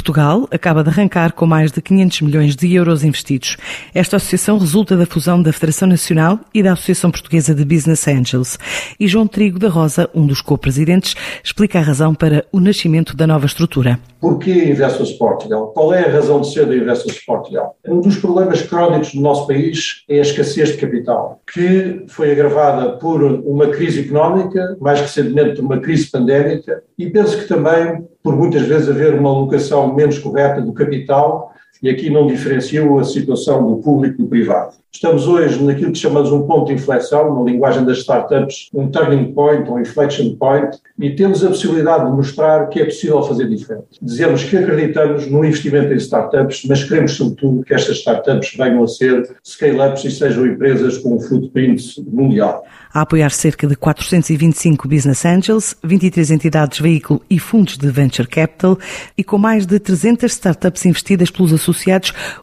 [0.00, 3.58] Portugal acaba de arrancar com mais de 500 milhões de euros investidos.
[3.94, 8.58] Esta associação resulta da fusão da Federação Nacional e da Associação Portuguesa de Business Angels.
[8.98, 13.26] E João Trigo da Rosa, um dos co-presidentes, explica a razão para o nascimento da
[13.26, 14.00] nova estrutura.
[14.18, 15.68] Porquê Investors Portugal?
[15.68, 17.76] Qual é a razão de ser da Investors Portugal?
[17.86, 22.92] Um dos problemas crónicos do nosso país é a escassez de capital, que foi agravada
[22.98, 28.36] por uma crise económica, mais recentemente por uma crise pandémica, e penso que também por
[28.36, 33.66] muitas vezes haver uma alocação menos correta do capital e aqui não diferenciou a situação
[33.66, 34.74] do público do privado.
[34.92, 39.32] Estamos hoje naquilo que chamamos um ponto de inflexão, na linguagem das startups, um turning
[39.32, 43.86] point, um inflection point, e temos a possibilidade de mostrar que é possível fazer diferente.
[44.02, 48.88] Dizemos que acreditamos no investimento em startups, mas queremos sobretudo que estas startups venham a
[48.88, 52.64] ser scale-ups e sejam empresas com um footprint mundial.
[52.92, 58.76] A apoiar cerca de 425 business angels, 23 entidades veículo e fundos de venture capital
[59.16, 61.69] e com mais de 300 startups investidas pelos associados,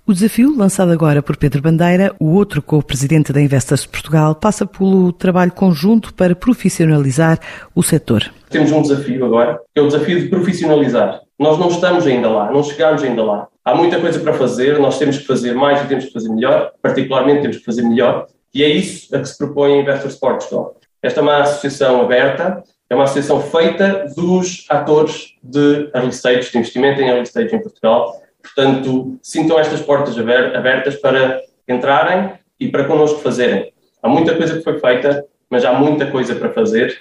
[0.06, 5.11] o desafio lançado agora por Pedro Bandeira, o outro co-presidente da Investors Portugal, passa pelo
[5.11, 7.39] trabalho conjunto para profissionalizar
[7.75, 8.31] o setor.
[8.50, 11.22] Temos um desafio agora, que é o desafio de profissionalizar.
[11.38, 13.48] Nós não estamos ainda lá, não chegamos ainda lá.
[13.64, 16.72] Há muita coisa para fazer, nós temos que fazer mais e temos que fazer melhor,
[16.81, 20.75] particularmente temos que fazer melhor, e é isso a que se propõe a Investors Portugal.
[21.03, 26.58] Esta é uma associação aberta, é uma associação feita dos atores de early stage, de
[26.58, 28.22] investimento em early stage em Portugal.
[28.55, 33.71] Portanto, sintam estas portas abertas para entrarem e para connosco fazerem.
[34.01, 36.97] Há muita coisa que foi feita, mas há muita coisa para fazer.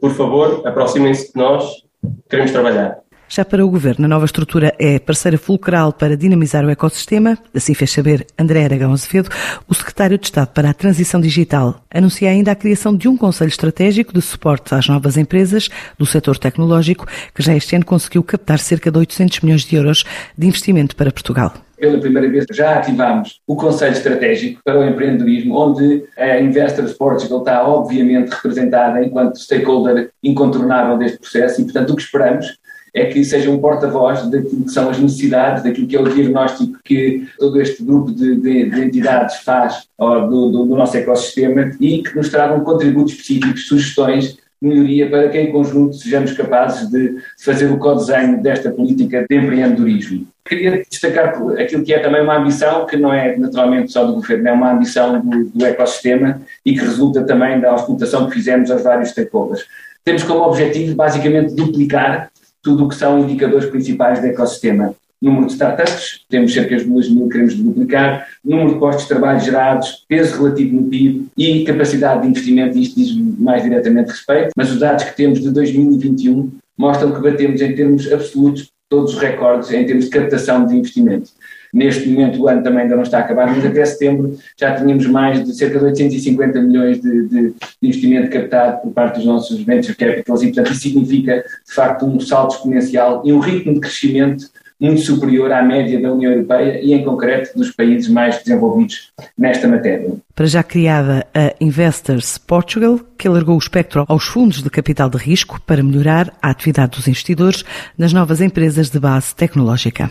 [0.00, 1.84] Por favor, aproximem-se de nós,
[2.28, 2.98] queremos trabalhar.
[3.30, 7.74] Já para o Governo, a nova estrutura é parceira fulcral para dinamizar o ecossistema, assim
[7.74, 9.28] fez saber André Aragão Azevedo,
[9.68, 11.84] o secretário de Estado para a Transição Digital.
[11.92, 15.68] Anuncia ainda a criação de um Conselho Estratégico de Suporte às novas empresas
[15.98, 20.04] do setor tecnológico, que já este ano conseguiu captar cerca de 800 milhões de euros
[20.36, 25.56] de investimento para Portugal pela primeira vez já ativámos o Conselho Estratégico para o Empreendedorismo,
[25.56, 31.96] onde a Investors Portugal está obviamente representada enquanto stakeholder incontornável deste processo e, portanto, o
[31.96, 32.58] que esperamos
[32.98, 36.78] é que seja um porta-voz daquilo que são as necessidades, daquilo que é o diagnóstico
[36.84, 42.02] que todo este grupo de, de, de entidades faz do, do, do, nosso ecossistema e
[42.02, 47.70] que nos tragam contributos específicos, sugestões melhoria para que em conjunto sejamos capazes de fazer
[47.70, 50.26] o co-desenho desta política de empreendedorismo.
[50.44, 54.48] Queria destacar aquilo que é também uma ambição, que não é naturalmente só do governo,
[54.48, 58.82] é uma ambição do, do ecossistema e que resulta também da auscultação que fizemos aos
[58.82, 59.64] vários stakeholders.
[60.04, 62.30] Temos como objetivo basicamente duplicar
[62.62, 64.94] tudo o que são indicadores principais do ecossistema.
[65.20, 68.28] Número de startups, temos cerca de 2 mil, queremos duplicar.
[68.44, 72.94] Número de postos de trabalho gerados, peso relativo no PIB e capacidade de investimento, isto
[72.94, 77.74] diz mais diretamente respeito, mas os dados que temos de 2021 mostram que batemos em
[77.74, 81.30] termos absolutos todos os recordes em termos de captação de investimento.
[81.72, 85.44] Neste momento o ano também ainda não está acabado, mas até setembro já tínhamos mais
[85.44, 89.96] de cerca de 850 milhões de, de, de investimento captado por parte dos nossos venture
[89.96, 94.46] capitals e, portanto, isso significa, de facto, um salto exponencial e um ritmo de crescimento
[94.80, 99.66] muito superior à média da União Europeia e, em concreto, dos países mais desenvolvidos nesta
[99.66, 100.12] matéria.
[100.34, 105.18] Para já criada a Investors Portugal, que alargou o espectro aos fundos de capital de
[105.18, 107.64] risco para melhorar a atividade dos investidores
[107.96, 110.10] nas novas empresas de base tecnológica.